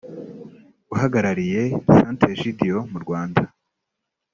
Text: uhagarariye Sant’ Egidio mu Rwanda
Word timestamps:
uhagarariye 0.93 1.61
Sant’ 1.95 2.21
Egidio 2.33 2.77
mu 2.91 2.97
Rwanda 3.03 3.41